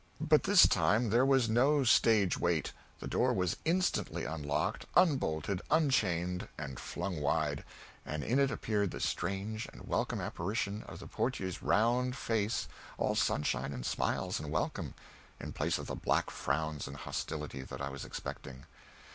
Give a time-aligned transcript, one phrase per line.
[0.19, 6.47] But this time there was no stage wait; the door was instantly unlocked, unbolted, unchained
[6.57, 7.63] and flung wide;
[8.03, 12.67] and in it appeared the strange and welcome apparition of the portier's round face
[12.97, 14.95] all sunshine and smiles and welcome,
[15.39, 18.65] in place of the black frowns and hostility that I was expecting.